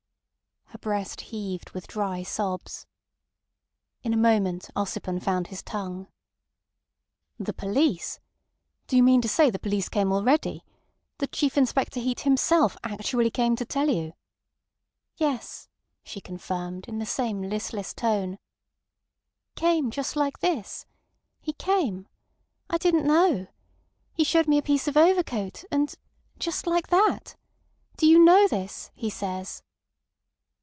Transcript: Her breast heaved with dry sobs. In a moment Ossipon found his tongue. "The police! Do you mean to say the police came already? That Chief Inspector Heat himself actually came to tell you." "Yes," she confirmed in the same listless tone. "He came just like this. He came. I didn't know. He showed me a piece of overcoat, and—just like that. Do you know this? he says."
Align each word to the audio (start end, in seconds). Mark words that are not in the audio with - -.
Her 0.67 0.77
breast 0.77 1.19
heaved 1.21 1.71
with 1.71 1.85
dry 1.85 2.23
sobs. 2.23 2.87
In 4.03 4.13
a 4.13 4.17
moment 4.17 4.69
Ossipon 4.75 5.19
found 5.21 5.47
his 5.47 5.61
tongue. 5.61 6.07
"The 7.37 7.53
police! 7.53 8.19
Do 8.87 8.95
you 8.95 9.03
mean 9.03 9.21
to 9.21 9.27
say 9.27 9.49
the 9.49 9.59
police 9.59 9.89
came 9.89 10.13
already? 10.13 10.63
That 11.17 11.33
Chief 11.33 11.57
Inspector 11.57 11.99
Heat 11.99 12.21
himself 12.21 12.77
actually 12.85 13.29
came 13.29 13.55
to 13.57 13.65
tell 13.65 13.89
you." 13.89 14.13
"Yes," 15.17 15.67
she 16.03 16.21
confirmed 16.21 16.87
in 16.87 16.97
the 16.99 17.05
same 17.05 17.41
listless 17.43 17.93
tone. 17.93 18.39
"He 19.43 19.53
came 19.57 19.91
just 19.91 20.15
like 20.15 20.39
this. 20.39 20.85
He 21.41 21.51
came. 21.53 22.07
I 22.71 22.77
didn't 22.77 23.05
know. 23.05 23.47
He 24.13 24.23
showed 24.23 24.47
me 24.47 24.57
a 24.57 24.63
piece 24.63 24.87
of 24.87 24.95
overcoat, 24.97 25.63
and—just 25.69 26.65
like 26.65 26.87
that. 26.87 27.35
Do 27.97 28.07
you 28.07 28.23
know 28.23 28.47
this? 28.47 28.89
he 28.95 29.09
says." 29.09 29.61